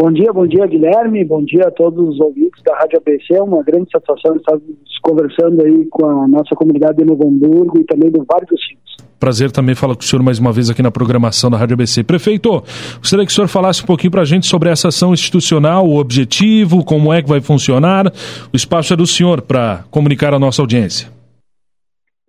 [0.00, 3.42] Bom dia, bom dia Guilherme, bom dia a todos os ouvintes da Rádio ABC, é
[3.42, 4.56] uma grande satisfação estar
[5.02, 8.96] conversando aí com a nossa comunidade de Novo Hamburgo e também do Vale dos Sinos.
[9.18, 12.04] Prazer também falar com o senhor mais uma vez aqui na programação da Rádio ABC.
[12.04, 12.62] Prefeito,
[12.98, 15.98] gostaria que o senhor falasse um pouquinho para a gente sobre essa ação institucional, o
[15.98, 18.06] objetivo, como é que vai funcionar.
[18.52, 21.08] O espaço é do senhor para comunicar à nossa audiência.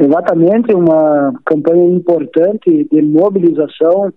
[0.00, 4.10] Exatamente, uma campanha importante de mobilização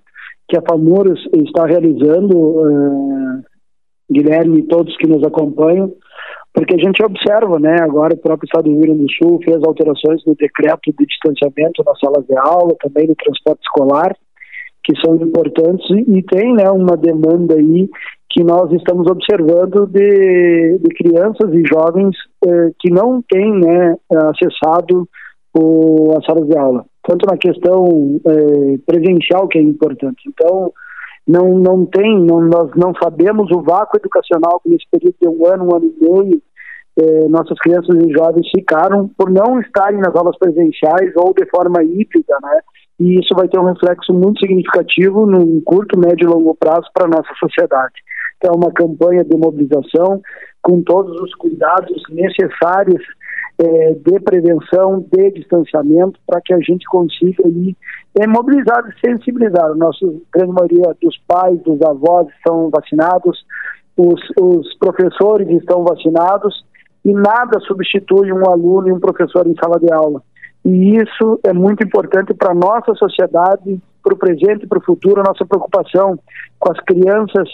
[0.51, 3.40] que a FAMURS está realizando, uh,
[4.11, 5.91] Guilherme e todos que nos acompanham,
[6.53, 9.57] porque a gente observa, né, agora o próprio Estado do Rio Grande do Sul fez
[9.63, 14.15] alterações no decreto de distanciamento nas salas de aula, também no transporte escolar,
[14.83, 17.89] que são importantes, e tem, né, uma demanda aí
[18.29, 25.07] que nós estamos observando de, de crianças e jovens eh, que não têm, né, acessado
[25.53, 30.21] o, as salas de aula tanto na questão é, presencial que é importante.
[30.27, 30.71] Então,
[31.31, 35.45] não, não tem, não, nós não sabemos o vácuo educacional que nesse período de um
[35.47, 36.41] ano, um ano e meio,
[36.99, 41.81] é, nossas crianças e jovens ficaram por não estarem nas aulas presenciais ou de forma
[41.83, 42.59] híbrida, né?
[42.99, 47.05] E isso vai ter um reflexo muito significativo no curto, médio e longo prazo para
[47.05, 47.95] a nossa sociedade.
[48.37, 50.21] Então, é uma campanha de mobilização
[50.61, 53.01] com todos os cuidados necessários
[53.61, 57.75] é, de prevenção, de distanciamento, para que a gente consiga aí,
[58.19, 59.65] é, mobilizar e sensibilizar.
[59.65, 63.45] A nossa grande maioria dos pais, dos avós estão vacinados,
[63.95, 66.65] os, os professores estão vacinados
[67.05, 70.21] e nada substitui um aluno e um professor em sala de aula.
[70.65, 74.83] E isso é muito importante para a nossa sociedade, para o presente e para o
[74.83, 76.17] futuro, a nossa preocupação
[76.59, 77.47] com as crianças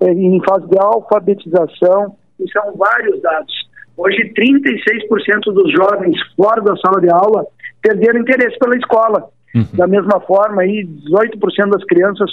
[0.00, 3.61] eh, em fase de alfabetização, e são vários dados.
[3.96, 7.46] Hoje, 36% dos jovens fora da sala de aula
[7.82, 9.28] perderam interesse pela escola.
[9.54, 9.66] Uhum.
[9.74, 12.30] Da mesma forma, aí, 18% das crianças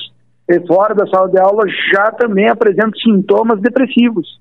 [0.49, 4.39] eh, fora da sala de aula já também apresentam sintomas depressivos.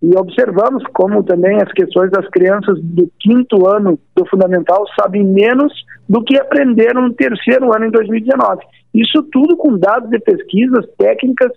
[0.00, 5.72] E observamos como também as questões das crianças do quinto ano do fundamental sabem menos
[6.08, 8.62] do que aprenderam no terceiro ano em 2019.
[8.94, 11.50] Isso tudo com dados de pesquisas técnicas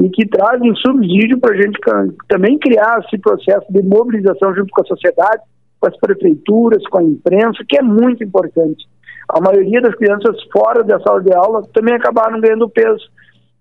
[0.00, 1.78] e que trazem subsídio para a gente
[2.26, 5.42] também criar esse processo de mobilização junto com a sociedade,
[5.78, 8.88] com as prefeituras, com a imprensa, que é muito importante.
[9.28, 13.10] A maioria das crianças fora da sala de aula também acabaram ganhando peso.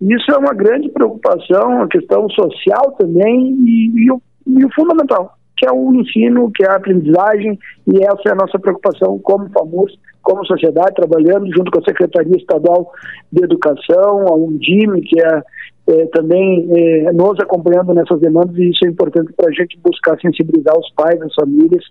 [0.02, 5.34] Isso é uma grande preocupação, uma questão social também e, e, o, e o fundamental,
[5.58, 9.50] que é o ensino, que é a aprendizagem, e essa é a nossa preocupação como
[9.50, 12.92] FAMUS, como sociedade, trabalhando junto com a Secretaria Estadual
[13.32, 15.42] de Educação, a UNDIME, que é
[15.90, 20.20] é, também é, nos acompanhando nessas demandas e isso é importante para a gente buscar
[20.20, 21.84] sensibilizar os pais, as famílias,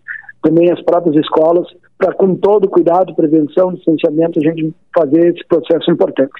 [0.42, 1.66] também as próprias escolas,
[1.98, 6.30] para com todo cuidado, prevenção, distanciamento, a gente fazer esse processo importante.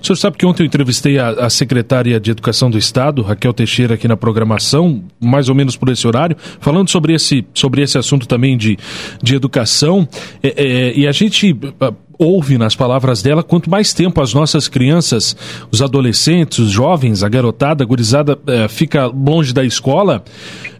[0.00, 3.52] O senhor sabe que ontem eu entrevistei a, a, secretária de Educação do Estado, Raquel
[3.52, 7.98] Teixeira, aqui na programação, mais ou menos por esse horário, falando sobre esse, sobre esse
[7.98, 8.76] assunto também de,
[9.20, 10.06] de educação,
[10.40, 11.52] é, é, e a gente
[12.18, 15.36] ouve nas palavras dela, quanto mais tempo as nossas crianças,
[15.70, 20.24] os adolescentes, os jovens, a garotada, a gurizada é, fica longe da escola,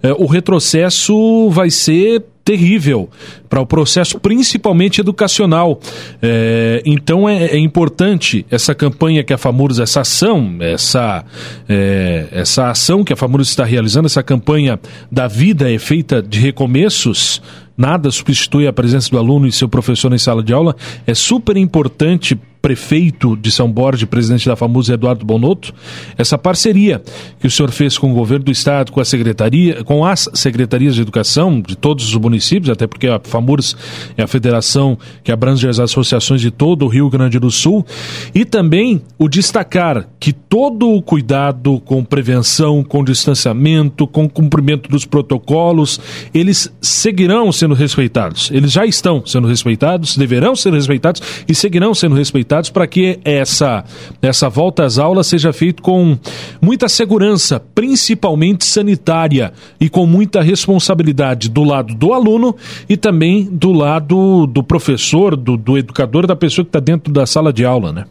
[0.03, 3.10] é, o retrocesso vai ser terrível
[3.47, 5.78] para o processo, principalmente educacional.
[6.22, 11.27] É, então é, é, importante essa campanha que a FAMURS, essa ação, essa,
[11.69, 14.81] é, essa ação que a FAMURS está realizando, essa campanha
[15.12, 17.43] da vida é feita de recomeços,
[17.78, 20.75] nada substitui a presença do aluno e seu professor em sala de aula,
[21.06, 22.37] é super importante
[22.68, 25.72] prefeito de São Borja, presidente da FAMUS, Eduardo Bonotto,
[26.18, 27.00] essa parceria
[27.40, 30.94] que o senhor fez com o governo do estado, com a secretaria, com as secretarias
[30.94, 33.74] de educação de todos os municípios, até porque a FAMURS
[34.18, 37.86] é a federação que abrange as associações de todo o Rio Grande do Sul,
[38.34, 45.06] e também o destacar que todo o cuidado com prevenção, com distanciamento, com cumprimento dos
[45.06, 45.98] protocolos,
[46.34, 48.50] eles seguirão sendo respeitados.
[48.52, 53.84] Eles já estão sendo respeitados, deverão ser respeitados e seguirão sendo respeitados para que essa,
[54.22, 56.16] essa volta às aulas seja feita com
[56.60, 62.54] muita segurança, principalmente sanitária, e com muita responsabilidade do lado do aluno
[62.88, 67.27] e também do lado do professor, do, do educador, da pessoa que está dentro da
[67.27, 68.04] sala de aula, né?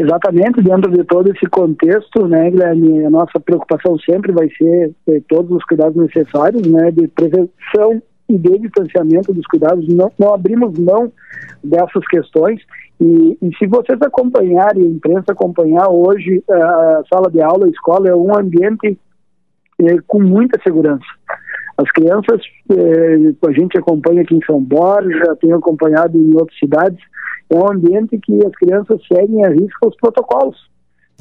[0.00, 5.24] Exatamente, dentro de todo esse contexto, né, Guilherme, a nossa preocupação sempre vai ser ter
[5.28, 10.78] todos os cuidados necessários, né, de prevenção e de distanciamento dos cuidados, não, não abrimos
[10.78, 11.10] mão
[11.64, 12.60] dessas questões.
[13.00, 18.08] E, e, se vocês acompanharem, a imprensa acompanhar hoje, a sala de aula, a escola
[18.08, 18.98] é um ambiente
[19.80, 21.06] é, com muita segurança.
[21.76, 22.40] As crianças,
[22.70, 26.98] é, a gente acompanha aqui em São Borja, tem acompanhado em outras cidades,
[27.48, 30.68] é um ambiente que as crianças seguem a risca os protocolos.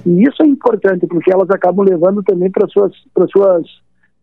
[0.06, 3.65] E isso é importante, porque elas acabam levando também para suas, para suas,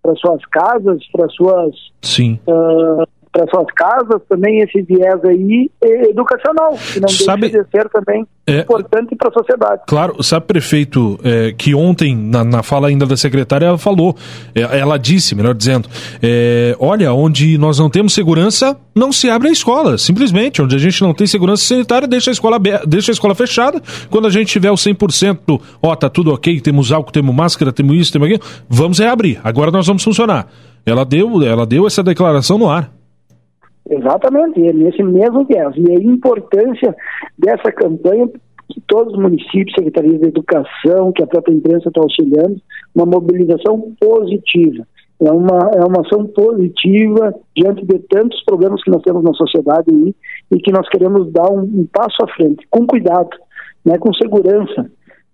[0.04, 2.38] para suas casas, para suas, Sim.
[2.46, 7.48] Uh, para suas casas também esse viés aí educacional, que não Sabe...
[7.48, 9.82] deixa de ser também é, importante para a sociedade.
[9.88, 14.14] Claro, sabe, prefeito, é, que ontem, na, na, fala ainda da secretária, ela falou,
[14.54, 15.88] é, ela disse, melhor dizendo,
[16.22, 20.78] é, olha, onde nós não temos segurança, não se abre a escola, simplesmente, onde a
[20.78, 24.46] gente não tem segurança sanitária, deixa a escola, deixa a escola fechada, quando a gente
[24.46, 28.44] tiver o 100%, ó, tá tudo ok, temos álcool, temos máscara, temos isso, temos aquilo,
[28.68, 30.46] vamos reabrir, agora nós vamos funcionar.
[30.86, 32.92] Ela deu, ela deu essa declaração no ar.
[33.94, 35.74] Exatamente, é nesse mesmo viés.
[35.76, 36.94] E a importância
[37.38, 38.28] dessa campanha
[38.68, 42.56] que todos os municípios, secretarias de educação, que a própria imprensa está auxiliando,
[42.94, 44.86] uma mobilização positiva.
[45.20, 49.90] É uma, é uma ação positiva diante de tantos problemas que nós temos na sociedade
[49.90, 50.14] aí,
[50.50, 53.30] e que nós queremos dar um, um passo à frente, com cuidado,
[53.84, 54.90] né, com segurança,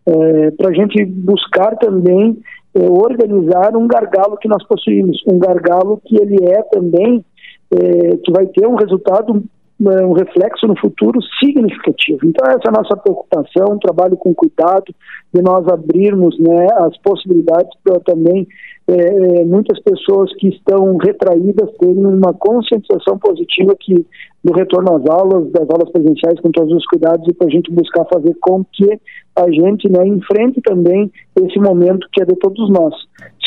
[0.07, 2.39] é, para a gente buscar também
[2.75, 7.25] é, organizar um gargalo que nós possuímos, um gargalo que ele é também
[7.73, 9.43] é, que vai ter um resultado,
[9.81, 12.19] um reflexo no futuro significativo.
[12.25, 14.95] Então essa é a nossa preocupação, um trabalho com cuidado,
[15.33, 18.47] de nós abrirmos né, as possibilidades para também
[18.89, 24.05] é, muitas pessoas que estão retraídas terem uma conscientização positiva que
[24.43, 27.71] do retorno às aulas, das aulas presenciais com todos os cuidados e para a gente
[27.71, 28.99] buscar fazer com que
[29.37, 32.95] a gente né, enfrente também esse momento que é de todos nós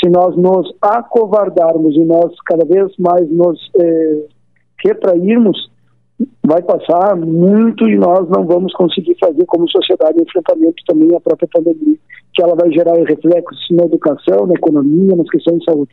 [0.04, 4.26] se nós nos acovardarmos e nós cada vez mais nos é,
[4.84, 5.72] retrairmos,
[6.46, 11.48] vai passar muito e nós não vamos conseguir fazer como sociedade enfrentamento também à própria
[11.54, 11.96] pandemia,
[12.34, 15.92] que ela vai gerar reflexos na educação, na economia, nas questões de saúde.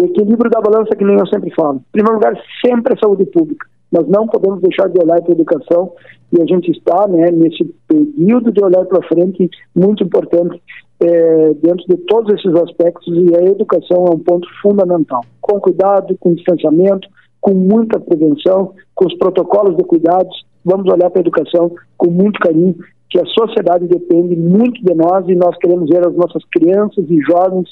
[0.00, 2.34] O equilíbrio da balança, que nem eu sempre falo, em primeiro lugar,
[2.64, 3.66] sempre a saúde pública.
[3.92, 5.92] Nós não podemos deixar de olhar para a educação
[6.32, 10.60] e a gente está né, nesse período de olhar para frente muito importante
[11.02, 15.20] é, dentro de todos esses aspectos e a educação é um ponto fundamental.
[15.40, 17.08] Com cuidado, com distanciamento,
[17.40, 22.38] com muita prevenção, com os protocolos de cuidados, vamos olhar para a educação com muito
[22.38, 22.76] carinho,
[23.10, 27.20] que a sociedade depende muito de nós e nós queremos ver as nossas crianças e
[27.20, 27.68] jovens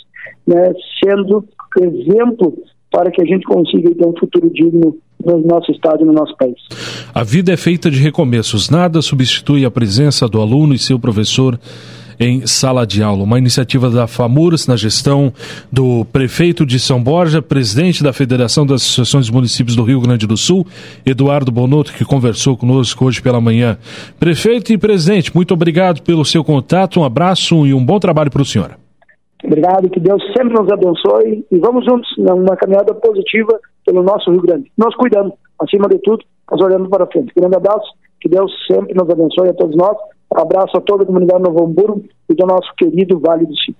[0.46, 0.72] né,
[1.02, 1.44] sendo
[1.80, 2.58] exemplo
[2.90, 6.36] para que a gente consiga ter um futuro digno no nosso estado e no nosso
[6.36, 6.56] país.
[7.14, 11.58] A vida é feita de recomeços, nada substitui a presença do aluno e seu professor
[12.20, 13.24] em sala de aula.
[13.24, 15.32] Uma iniciativa da FAMURS na gestão
[15.72, 20.26] do prefeito de São Borja, presidente da Federação das Associações dos Municípios do Rio Grande
[20.26, 20.66] do Sul,
[21.06, 23.78] Eduardo Bonotto, que conversou conosco hoje pela manhã.
[24.18, 28.42] Prefeito e presidente, muito obrigado pelo seu contato, um abraço e um bom trabalho para
[28.42, 28.76] o senhor.
[29.42, 34.42] Obrigado, que Deus sempre nos abençoe e vamos juntos numa caminhada positiva pelo nosso Rio
[34.42, 34.70] Grande.
[34.76, 37.32] Nós cuidamos, acima de tudo, nós olhando para frente.
[37.34, 37.90] Grande abraço,
[38.20, 39.96] que Deus sempre nos abençoe a todos nós.
[40.34, 43.79] Abraço a toda a comunidade de Novo Hamburgo e do nosso querido Vale dos Chips.